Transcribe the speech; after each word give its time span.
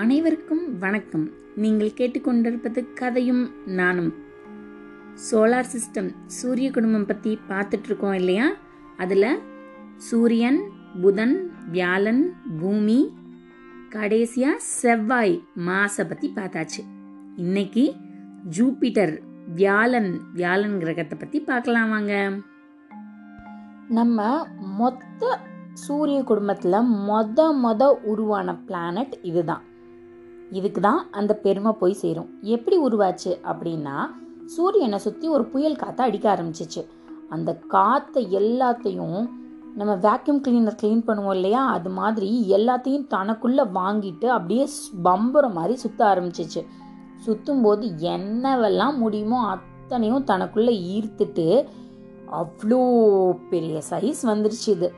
அனைவருக்கும் 0.00 0.78
வணக்கம். 0.78 1.24
நீங்கள் 1.56 1.94
கேட்டுக்கொண்டிருப்பது 1.96 2.92
கதையும் 2.94 3.50
நானும். 3.64 4.10
சோலார் 5.14 5.70
சிஸ்டம் 5.72 6.10
சூரிய 6.26 6.70
குடும்பம் 6.70 7.06
பற்றி 7.06 7.38
பார்த்துட்டு 7.48 7.84
இருக்கோம் 7.84 8.12
இல்லையா? 8.12 8.46
அதில் 8.96 9.40
சூரியன் 9.96 10.60
புதன் 11.02 11.34
வியாழன் 11.70 12.22
பூமி 12.60 13.12
கடைசியாக 13.88 14.58
செவ்வாய் 14.58 15.42
மாசை 15.54 16.04
பற்றி 16.08 16.32
பார்த்தாச்சு. 16.36 16.84
இன்னைக்கு 17.36 17.94
ஜூபிட்டர் 18.58 19.14
வியாழன் 19.46 20.20
வியாழன் 20.32 20.78
கிரகத்தை 20.78 21.18
பற்றி 21.18 21.40
பார்க்கலாம் 21.40 21.90
வாங்க. 21.90 22.30
நம்ம 23.88 24.46
மொத்த 24.58 25.40
சூரிய 25.86 26.22
குடும்பத்தில் 26.22 26.78
மொத 27.08 27.50
மொத 27.64 27.90
உருவான 28.02 28.54
பிளானட் 28.54 29.16
இதுதான். 29.22 29.67
இதுக்கு 30.50 30.80
தான் 30.80 31.10
அந்த 31.10 31.32
பெருமை 31.34 31.72
போய் 31.72 32.00
சேரும். 32.02 32.28
எப்படி 32.42 32.76
உருவாச்சு 32.86 33.32
அப்படின்னா 33.50 33.96
சூரியனை 34.54 34.98
சுற்றி 34.98 35.28
ஒரு 35.28 35.44
புயல் 35.44 35.76
காற்றை 35.76 36.06
அடிக்க 36.08 36.26
ஆரம்பிச்சிச்சு. 36.34 36.82
அந்த 37.28 37.50
காற்றை 37.74 38.22
எல்லாத்தையும் 38.40 39.18
நம்ம 39.74 39.92
வேக்யூம் 39.94 40.40
கிளீனர் 40.46 40.78
க்ளீன் 40.80 41.02
பண்ணுவோம் 41.08 41.34
இல்லையா? 41.34 41.66
அது 41.66 41.90
மாதிரி 41.90 42.28
எல்லாத்தையும் 42.56 43.06
தனக்குள்ளே 43.14 43.64
வாங்கிட்டு 43.72 44.26
அப்படியே 44.36 44.64
பம்புற 45.04 45.52
மாதிரி 45.52 45.74
சுற்ற 45.74 46.00
ஆரம்பிச்சிச்சு. 46.14 46.62
சுற்றும் 47.24 47.62
போது 47.62 47.84
என்னவெல்லாம் 48.14 48.96
முடியுமோ 48.96 49.38
அத்தனையும் 49.54 50.24
தனக்குள்ளே 50.24 50.74
ஈர்த்துட்டு 50.94 51.46
அவ்வளோ 52.40 52.80
பெரிய 53.50 53.82
சைஸ் 53.90 54.22
வந்துருச்சு 54.22 54.68
இது. 54.68 54.92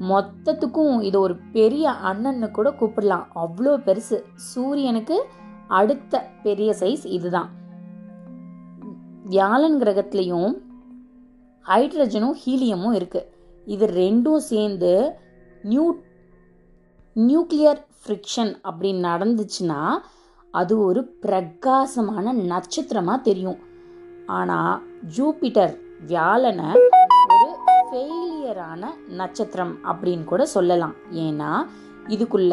மொத்தத்துக்கும் 0.00 1.00
இது 1.00 1.20
ஒரு 1.20 1.36
பெரிய 1.36 1.90
அண்ணன்னு 1.90 2.50
கூட 2.50 2.68
கூப்பிடலாம். 2.70 3.26
அவ்வளோ 3.34 3.72
பெருசு. 3.86 4.18
சூரியனுக்கு 4.34 5.16
அடுத்த 5.68 6.20
பெரிய 6.42 6.74
சைஸ் 6.80 7.06
இதுதான். 7.16 7.48
வியாழன் 9.24 9.78
கிரகத்துலேயும் 9.82 10.52
ஹைட்ரஜனும் 11.66 12.36
ஹீலியமும் 12.44 12.92
இருக்கு. 12.92 13.22
இது 13.64 13.86
ரெண்டும் 13.86 14.42
சேர்ந்து 14.52 14.92
நியூ 15.62 15.86
நியூக்ளியர் 17.16 17.80
ஃப்ரிக்ஷன் 18.00 18.52
அப்படி 18.60 18.90
நடந்துச்சுன்னா 18.92 19.80
அது 20.50 20.74
ஒரு 20.84 21.00
பிரகாசமான 21.04 22.32
நட்சத்திரமாக 22.32 23.20
தெரியும். 23.20 23.58
ஆனால் 24.26 24.82
ஜூபிட்டர் 25.16 25.74
வியாழனை 26.06 26.70
ஒரு 27.34 27.48
ஃபெயிலியரான 28.48 28.90
நட்சத்திரம் 29.18 29.72
அப்படின்னு 29.90 30.24
கூட 30.30 30.42
சொல்லலாம். 30.52 30.92
ஏன்னா 31.24 31.48
இதுக்குள்ள 32.14 32.52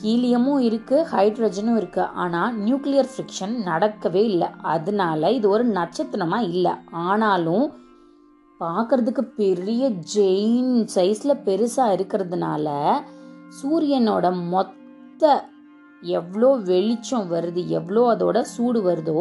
ஹீலியமும் 0.00 0.62
இருக்கு 0.68 0.96
ஹைட்ரஜனும் 1.12 1.76
இருக்கு. 1.80 2.02
ஆனால் 2.22 2.56
நியூக்ளியர் 2.64 3.08
ஃப்ரிக்ஷன் 3.12 3.54
நடக்கவே 3.68 4.22
இல்லை. 4.32 4.48
அதனால 4.74 5.30
இது 5.38 5.48
ஒரு 5.54 5.64
நட்சத்திரமா 5.78 6.40
இல்லை. 6.50 6.74
ஆனாலும் 7.06 7.66
பார்க்கறதுக்கு 8.60 9.24
பெரிய 9.40 9.90
ஜெயின் 10.16 10.74
சைஸில் 10.96 11.42
பெருசாக 11.48 11.96
இருக்கிறதுனால 11.96 12.76
சூரியனோட 13.60 14.26
மொத்த 14.52 15.32
எவ்வளோ 16.02 16.52
வெளிச்சம் 16.70 17.26
வருது 17.34 17.64
எவ்வளோ 17.80 18.06
அதோட 18.14 18.38
சூடு 18.54 18.82
வருதோ 18.90 19.20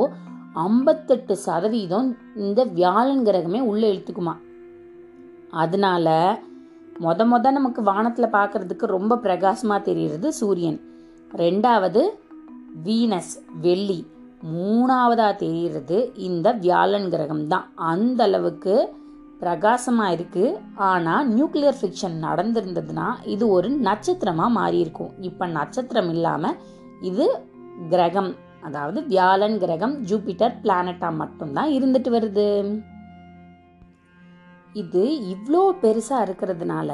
ஐம்பத்தெட்டு 0.68 1.36
சதவீதம் 1.48 2.08
இந்த 2.46 2.62
வியாழன் 2.78 3.28
கிரகமே 3.28 3.60
உள்ளே 3.72 3.90
இழுத்துக்குமா. 3.94 4.36
அதனால 5.64 6.08
மொத 7.04 7.26
மொத 7.26 7.52
நமக்கு 7.52 7.82
வானத்தில் 7.82 8.36
பார்க்கறதுக்கு 8.38 8.86
ரொம்ப 8.96 9.18
பிரகாசமாக 9.26 9.86
தெரிகிறது 9.88 10.28
சூரியன். 10.40 10.80
ரெண்டாவது 11.44 12.02
வீனஸ் 12.86 13.36
வெள்ளி. 13.66 14.00
மூணாவதாக 14.54 15.34
தெரிகிறது 15.44 15.98
இந்த 16.28 16.48
வியாழன் 16.66 17.08
கிரகம் 17.14 17.46
தான். 17.54 17.66
அந்த 17.92 18.22
அளவுக்கு 18.24 18.76
பிரகாசமாக 19.42 20.14
இருக்குது 20.16 20.58
ஆனால் 20.90 21.28
நியூக்ளியர் 21.36 21.80
ஃபிக்ஷன் 21.80 22.18
நடந்திருந்ததுன்னா 22.26 23.08
இது 23.34 23.46
ஒரு 23.58 23.70
நட்சத்திரமாக 23.88 24.56
மாறியிருக்கும். 24.60 25.12
இப்போ 25.30 25.48
நட்சத்திரம் 25.58 26.12
இல்லாமல் 26.16 26.58
இது 27.10 27.28
கிரகம் 27.94 28.32
அதாவது 28.68 29.00
வியாழன் 29.14 29.58
கிரகம் 29.64 29.96
ஜூபிட்டர் 30.10 30.58
பிளானட்டாக 30.64 31.20
மட்டும்தான் 31.22 31.70
இருந்துட்டு 31.78 32.10
வருது. 32.16 32.48
இது 34.74 35.04
இவ்வளோ 35.34 35.62
பெருசாக 35.82 36.26
இருக்கிறதுனால 36.26 36.92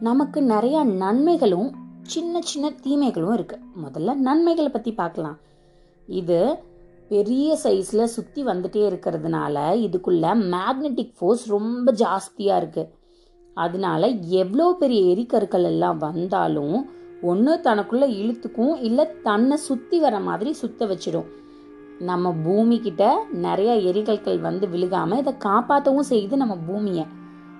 நமக்கு 0.00 0.42
நிறைய 0.42 0.84
நன்மைகளும் 0.84 1.70
சின்ன 2.02 2.40
சின்ன 2.40 2.70
தீமைகளும் 2.70 3.34
இருக்கு. 3.34 3.56
முதல்ல 3.84 4.14
நன்மைகளை 4.14 4.70
பற்றி 4.70 4.92
பார்க்கலாம். 4.92 5.38
இது 6.08 6.38
பெரிய 7.08 7.58
சைஸில் 7.64 8.12
சுற்றி 8.14 8.44
வந்துட்டே 8.44 8.82
இருக்கிறதுனால 8.90 9.56
இதுக்குள்ள 9.86 10.26
மேக்னெட்டிக் 10.54 11.12
ஃபோர்ஸ் 11.18 11.44
ரொம்ப 11.48 11.92
ஜாஸ்தியாக 11.92 12.56
இருக்கு. 12.56 12.84
அதனால 13.54 14.08
எவ்வளோ 14.42 14.66
பெரிய 14.78 15.00
எரிக்கற்கள் 15.12 15.62
எல்லாம் 15.62 15.98
வந்தாலும் 15.98 16.76
ஒன்று 17.22 17.60
தனக்குள்ளே 17.60 18.08
இழுத்துக்கும் 18.20 18.74
இல்லை 18.80 19.06
தன்னை 19.22 19.56
சுற்றி 19.56 19.98
வர 20.00 20.20
மாதிரி 20.20 20.52
சுத்த 20.52 20.86
வச்சிடும் 20.86 21.28
நம்ம 22.00 22.32
பூமிக்கிட்ட 22.44 23.04
நிறையா 23.30 23.58
நிறைய 23.60 23.72
எரிகற்கள் 23.74 24.38
வந்து 24.38 24.68
விழுகாமல் 24.68 25.18
இதை 25.18 25.32
காப்பாற்றவும் 25.38 26.08
செய்யுது 26.10 26.36
நம்ம 26.36 26.56
பூமியை. 26.56 27.06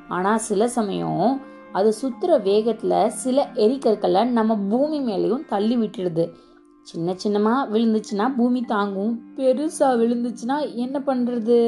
ஆனால் 0.08 0.38
சில 0.38 0.68
சமயம் 0.68 1.40
அது 1.72 1.94
சுற்றுற 2.02 2.42
வேகத்தில் 2.42 3.10
சில 3.10 3.48
எரிக்கற்களை 3.54 4.24
நம்ம 4.24 4.56
பூமி 4.56 5.00
மேலேயும் 5.00 5.44
தள்ளி 5.48 5.76
விட்டுடுது. 5.76 6.24
சின்ன 6.82 7.14
சின்னமாக 7.14 7.78
விழுந்துச்சுன்னா 7.78 8.34
பூமி 8.36 8.60
தாங்கும். 8.62 9.22
பெருசாக 9.36 9.98
விழுந்துச்சுன்னா 9.98 10.74
என்ன 10.74 10.98
பண்ணுறது 11.06 11.58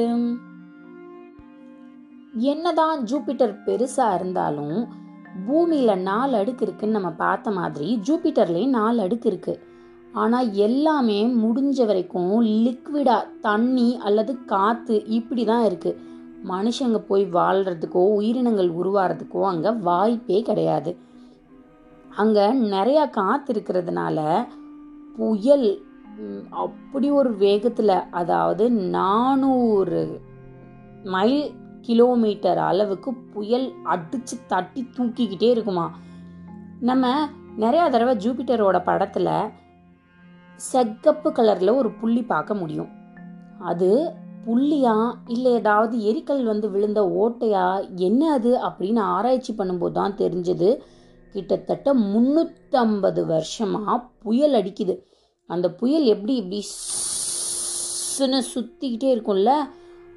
என்னதான் 2.33 3.05
ஜூபிட்டர் 3.05 3.55
பெருசாக 3.65 4.15
இருந்தாலும் 4.15 4.77
பூமியில் 5.47 6.01
நாலு 6.01 6.37
அடுக்கு 6.37 6.65
இருக்குன்னு 6.65 6.97
நம்ம 6.99 7.09
பார்த்த 7.09 7.51
மாதிரி 7.51 8.01
ஜூபிட்டர்லேயும் 8.07 8.75
நாலு 8.79 9.01
அடுக்கு 9.01 9.29
இருக்குது 9.31 9.71
ஆனால் 10.21 10.49
எல்லாமே 10.65 11.19
முடிஞ்ச 11.43 11.85
வரைக்கும் 11.85 12.33
லிக்விடாக 12.65 13.29
தண்ணி 13.41 13.87
அல்லது 13.97 14.33
காற்று 14.45 14.95
இப்படி 15.17 15.43
தான் 15.43 15.65
இருக்குது 15.69 15.99
மனுஷங்க 16.51 16.99
போய் 17.07 17.23
வாழ்கிறதுக்கோ 17.37 18.01
உயிரினங்கள் 18.17 18.69
உருவாகிறதுக்கோ 18.79 19.41
அங்கே 19.51 19.71
வாய்ப்பே 19.87 20.39
கிடையாது. 20.41 20.91
அங்கே 22.21 22.45
நிறையா 22.73 23.03
காற்று 23.09 23.51
இருக்கிறதுனால 23.53 24.19
புயல் 25.17 25.69
அப்படி 26.63 27.07
ஒரு 27.11 27.29
வேகத்தில் 27.35 27.95
அதாவது 28.11 28.63
நானூறு 28.97 30.03
மைல் 31.05 31.41
கிலோமீட்டர் 31.81 32.59
அளவுக்கு 32.67 33.11
புயல் 33.33 33.67
அடித்து 33.83 34.35
தட்டி 34.47 34.81
தூக்கிக்கிட்டே 34.97 35.49
இருக்குமா. 35.55 35.87
நம்ம 36.81 37.07
நிறையா 37.57 37.85
தடவை 37.89 38.13
ஜூபிட்டரோட 38.25 38.77
படத்தில் 38.83 39.33
செக்கப்பு 40.55 41.31
கலரில் 41.31 41.75
ஒரு 41.75 41.91
புள்ளி 41.91 42.23
பார்க்க 42.23 42.53
முடியும். 42.53 42.89
அது 43.59 44.13
புள்ளியா 44.45 45.15
இல்லை 45.27 45.51
ஏதாவது 45.51 45.97
எரிக்கல் 45.97 46.43
வந்து 46.43 46.69
விழுந்த 46.69 47.01
ஓட்டையா? 47.01 47.95
என்ன 47.95 48.31
அது? 48.31 48.57
அப்படின்னு 48.57 48.99
ஆராய்ச்சி 48.99 49.53
பண்ணும்போது 49.57 49.91
தான் 49.91 50.15
தெரிஞ்சது. 50.15 50.79
கிட்டத்தட்ட 51.31 51.93
முந்நூற்றம்பது 51.93 53.25
வருஷமாக 53.25 54.09
புயல் 54.19 54.53
அடிக்குது. 54.53 54.99
அந்த 55.45 55.71
புயல் 55.71 56.03
எப்படி 56.03 56.35
இப்படி 56.35 56.63
சுற்றிக்கிட்டே 58.53 59.09
இருக்கும்ல? 59.15 59.53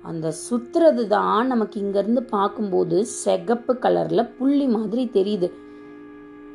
அந்த 0.02 0.32
சுற்றுறது 0.50 1.06
தான் 1.06 1.46
நமக்கு 1.46 1.80
இங்கேருந்து 1.80 2.20
பார்க்கும்போது 2.20 3.06
செகப்பு 3.06 3.74
கலரில் 3.74 4.36
புள்ளி 4.38 4.66
மாதிரி 4.66 5.04
தெரியுது. 5.12 5.52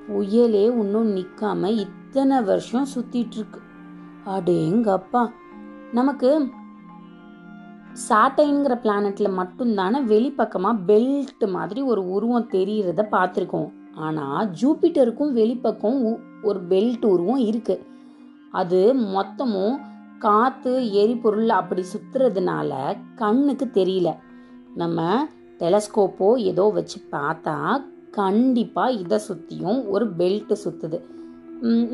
புயலே 0.09 0.63
இன்னும் 0.79 1.15
நிற்காம 1.15 1.67
இத்தனை 1.67 2.41
வருஷம் 2.41 2.87
சுற்றிட்டுருக்கு 2.95 3.59
அடேங்கப்பா. 4.25 5.21
நமக்கு 5.91 6.29
சாட்டைங்கிற 8.09 8.73
பிளானட்ல 8.83 9.29
மட்டும்தானே 9.39 9.99
வெளிப்பக்கமாக 10.11 10.83
பெல்ட் 10.87 11.45
மாதிரி 11.49 11.81
ஒரு 11.81 12.09
உருவம் 12.09 12.49
தெரிகிறத 12.49 13.01
பார்த்துருக்கோம். 13.11 13.69
ஆனால் 13.95 14.49
ஜூபிட்டருக்கும் 14.61 15.31
வெளிப்பக்கம் 15.31 16.19
ஒரு 16.41 16.59
பெல்ட் 16.69 17.05
உருவம் 17.05 17.37
இருக்கு. 17.37 17.85
அது 18.51 18.93
மொத்தமும் 18.95 19.75
காற்று 20.19 20.91
எரிபொருள் 20.91 21.49
அப்படி 21.49 21.83
சுற்றுறதுனால 21.93 22.71
கண்ணுக்கு 23.15 23.65
தெரியல. 23.73 24.09
நம்ம 24.75 25.27
டெலஸ்கோப்போ 25.59 26.35
ஏதோ 26.35 26.63
வச்சு 26.69 26.99
பார்த்தா 27.11 27.55
கண்டிப்பாக 28.11 28.91
இதை 28.91 29.19
சுற்றியும் 29.27 29.87
ஒரு 29.87 30.05
பெல்ட்டு 30.17 30.55
சுற்றுது 30.65 30.99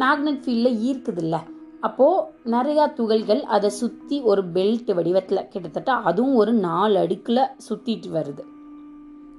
மேக்னெட் 0.01 0.41
ஃபீல்டில் 0.43 0.79
ஈர்க்குதுல்ல. 0.87 1.37
அப்போது 1.81 2.27
நிறையா 2.45 2.93
துகள்கள் 2.93 3.43
அதை 3.43 3.69
சுற்றி 3.69 4.21
ஒரு 4.21 4.43
பெல்ட் 4.43 4.93
வடிவத்தில் 4.93 5.47
கிட்டத்தட்ட 5.47 5.93
அதுவும் 5.93 6.35
ஒரு 6.35 6.53
நாலு 6.53 6.99
அடுக்கில் 6.99 7.49
சுற்றிட்டு 7.69 8.09
வருது. 8.13 8.43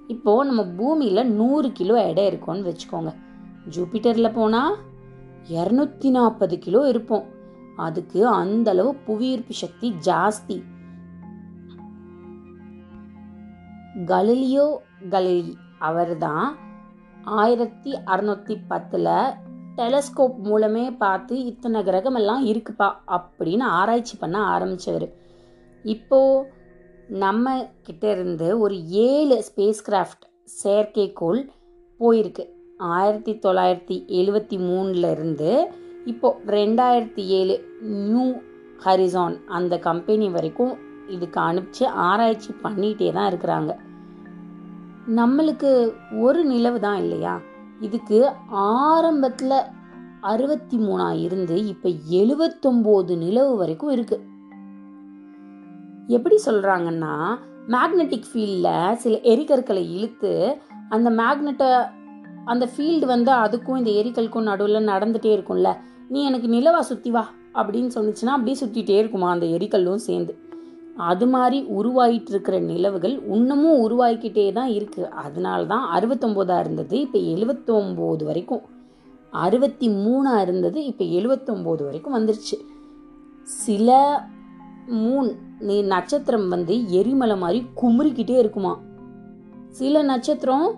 இப்போது 0.07 0.47
நம்ம 0.47 0.65
பூமியில் 0.65 1.31
நூறு 1.31 1.73
கிலோ 1.73 2.07
எடை 2.07 2.29
இருக்கோன்னு 2.29 2.69
வச்சுக்கோங்க. 2.69 3.15
ஜூபிட்டரில் 3.77 4.33
போனால் 4.33 4.77
இரநூத்தி 5.49 6.11
நாற்பது 6.11 6.59
கிலோ 6.59 6.89
இருப்போம். 6.89 7.25
அதுக்கு 7.77 8.29
அந்த 8.29 8.71
அளவு 8.71 8.95
புவியீர்ப்பு 8.95 9.55
சக்தி 9.55 9.95
ஜாஸ்தி. 10.05 10.63
கலிலியோ 14.07 14.77
கலிலி 15.11 15.55
அவர் 15.79 16.19
தான் 16.19 16.57
ஆயிரத்தி 17.25 17.93
அறுநூத்தி 18.07 18.57
பத்தில் 18.69 19.13
டெலஸ்கோப் 19.79 20.37
மூலமே 20.39 20.91
பார்த்து 20.91 21.35
இத்தனை 21.45 21.81
கிரகமெல்லாம் 21.83 22.45
இருக்குப்பா 22.51 22.89
அப்படின்னு 23.17 23.65
ஆராய்ச்சி 23.79 24.17
பண்ண 24.19 24.39
ஆரம்பித்தவர் 24.55 25.09
இப்போ 25.85 26.47
நம்ம 27.09 27.67
கிட்ட 27.83 28.11
இருந்து 28.11 28.49
ஒரு 28.61 28.77
ஏழு 28.87 29.37
ஸ்பேஸ் 29.49 29.83
கிராஃப்ட் 29.89 30.25
செயற்கைக்கோள் 30.63 31.41
போயிருக்கு. 32.01 32.45
ஆயிரத்தி 32.97 33.33
தொள்ளாயிரத்தி 33.45 33.97
எழுவத்தி 34.19 34.57
மூணில் 34.59 35.09
இருந்து 35.11 35.51
இப்போ 36.07 36.29
ரெண்டாயிரத்தி 36.47 37.23
ஏழு 37.39 37.55
நியூ 37.83 38.27
ஹரிசான் 38.85 39.37
அந்த 39.49 39.79
கம்பெனி 39.79 40.29
வரைக்கும் 40.29 40.75
இதுக்கு 41.09 41.41
அனுப்பிச்சு 41.41 41.85
ஆராய்ச்சி 42.09 42.51
பண்ணிகிட்டே 42.65 43.13
தான் 43.13 43.29
இருக்கிறாங்க. 43.33 43.73
நம்மளுக்கு 45.21 45.71
ஒரு 46.27 46.45
நிலவு 46.45 46.81
தான் 46.81 46.97
இல்லையா? 46.97 47.35
இதுக்கு 47.81 48.31
ஆரம்பத்தில் 48.51 49.59
அறுபத்தி 50.21 50.79
மூணா 50.79 51.21
இருந்து 51.21 51.67
இப்போ 51.67 51.89
எழுபத்தொம்போது 51.89 53.17
நிலவு 53.17 53.57
வரைக்கும் 53.57 53.91
இருக்கு. 53.91 54.21
எப்படி 56.07 56.37
சொல்கிறாங்கன்னா 56.47 57.37
மேக்னெட்டிக் 57.69 58.29
ஃபீல்டில் 58.33 58.95
சில 58.95 59.21
எரிகற்களை 59.21 59.95
இழுத்து 59.97 60.59
அந்த 60.89 61.11
மேக்னெட்டை 61.11 61.91
அந்த 62.45 62.69
ஃபீல்டு 62.77 63.05
வந்து 63.05 63.33
அதுக்கும் 63.33 63.77
இந்த 63.77 63.91
எரிக்கலுக்கும் 63.91 64.49
நடுவில் 64.51 64.89
நடந்துகிட்டே 64.89 65.33
இருக்கும்ல. 65.37 65.77
நீ 66.09 66.25
எனக்கு 66.25 66.49
நிலவா 66.49 66.81
சுற்றி 66.81 67.11
வா 67.11 67.29
அப்படின்னு 67.55 67.91
சொன்னிச்சுன்னா 67.95 68.35
அப்படியே 68.39 68.57
சுற்றிட்டே 68.61 68.99
இருக்குமா 68.99 69.31
அந்த 69.31 69.47
எரிக்கல்லும் 69.47 69.95
சேர்ந்து. 69.95 70.48
அது 70.99 71.27
மாதிரி 71.27 71.67
உருவாகிட்டு 71.79 72.31
இருக்கிற 72.31 72.59
நிலவுகள் 72.59 73.23
இன்னமும் 73.27 73.83
உருவாகிக்கிட்டே 73.89 74.53
தான் 74.53 74.69
இருக்குது 74.69 75.09
அதனால 75.25 75.65
தான் 75.65 75.85
அறுபத்தொம்போதாக 75.97 76.59
இருந்தது 76.59 77.01
இப்போ 77.01 77.19
எழுபத்தொம்போது 77.19 78.25
வரைக்கும். 78.25 78.63
அறுபத்தி 79.31 79.89
மூணாக 79.89 80.41
இருந்தது 80.41 80.85
இப்போ 80.85 81.05
எழுபத்தொம்போது 81.05 81.85
வரைக்கும் 81.85 82.17
வந்துருச்சு. 82.19 82.57
சில 83.43 84.21
மூன் 84.87 85.31
நீ 85.59 85.83
நட்சத்திரம் 85.83 86.49
வந்து 86.49 86.91
எரிமலை 86.91 87.39
மாதிரி 87.39 87.67
குமுறிக்கிட்டே 87.83 88.39
இருக்குமா? 88.39 88.79
சில 89.71 90.03
நட்சத்திரம் 90.03 90.69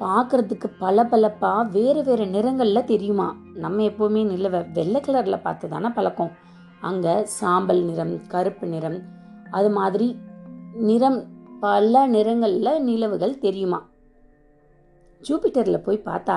பார்க்கறதுக்கு 0.00 0.68
பல 0.78 1.04
பலப்பா 1.04 1.70
வேறு 1.70 2.04
வேறு 2.04 2.26
நிறங்களில் 2.26 2.84
தெரியுமா? 2.84 3.36
நம்ம 3.54 3.82
எப்போவுமே 3.82 4.24
நிலவை 4.24 4.72
வெள்ளை 4.72 5.00
கலரில் 5.00 5.42
பார்த்து 5.42 5.68
தானே 5.68 5.88
பழக்கம். 5.88 6.30
அங்கே 6.80 7.24
சாம்பல் 7.24 7.82
நிறம் 7.84 8.26
கருப்பு 8.26 8.66
நிறம் 8.66 8.98
அது 9.50 9.70
மாதிரி 9.70 10.08
நிறம் 10.88 11.18
பல 11.60 12.06
நிறங்களில் 12.08 12.82
நிலவுகள் 12.82 13.38
தெரியுமா? 13.38 13.80
ஜூபிட்டரில் 15.22 15.84
போய் 15.86 16.06
பார்த்தா 16.06 16.36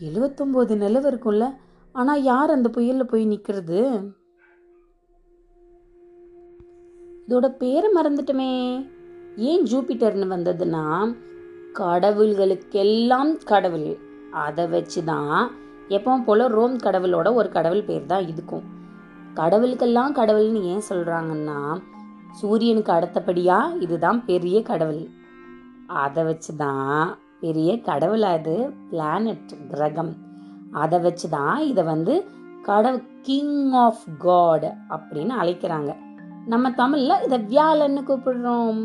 எழுவத்தொம்போது 0.00 0.76
நிலவு 0.76 1.06
இருக்கும்ல. 1.10 1.46
ஆனால் 1.92 2.22
யார் 2.22 2.50
அந்த 2.50 2.68
புயலில் 2.68 3.10
போய் 3.12 3.24
நிற்கிறது 3.24 3.80
இதோட 7.28 7.48
பேரை 7.56 7.88
மறந்துட்டுமே. 7.96 8.50
ஏன் 9.36 9.64
ஜூபிட்டர்னு 9.64 10.26
வந்ததுன்னா 10.34 10.84
கடவுள்களுக்கெல்லாம் 11.78 13.32
கடவுள். 13.44 13.96
அதை 14.30 14.66
வச்சு 14.66 15.04
தான் 15.04 15.50
எப்பவும் 15.88 16.24
போல் 16.24 16.44
ரோம் 16.46 16.76
கடவுளோட 16.76 17.34
ஒரு 17.34 17.48
கடவுள் 17.48 17.84
பேர் 17.84 18.06
தான் 18.06 18.26
இதுக்கும். 18.26 18.64
கடவுளுக்கெல்லாம் 19.34 20.14
கடவுள்னு 20.18 20.62
ஏன் 20.62 20.88
சொல்கிறாங்கன்னா 20.88 21.82
சூரியனுக்கு 22.32 22.92
அடுத்தபடியாக 22.92 23.76
இதுதான் 23.76 24.24
பெரிய 24.24 24.62
கடவுள். 24.62 25.02
அதை 25.86 26.24
வச்சு 26.24 26.56
தான் 26.56 27.18
பெரிய 27.40 27.80
கடவுள் 27.80 28.22
அது 28.22 28.72
பிளானட் 28.90 29.52
கிரகம். 29.68 30.12
அதை 30.72 30.98
வச்சு 30.98 31.28
தான் 31.28 31.58
இதை 31.62 31.84
வந்து 31.84 32.14
கடவுள் 32.62 33.02
கிங் 33.22 33.72
ஆஃப் 33.72 34.04
காட் 34.18 34.66
அப்படின்னு 34.88 35.32
அழைக்கிறாங்க. 35.42 35.96
நம்ம 36.46 36.70
தமிழில் 36.70 37.22
இதை 37.24 37.38
வியாழன்னு 37.38 38.02
கூப்பிடுறோம். 38.08 38.82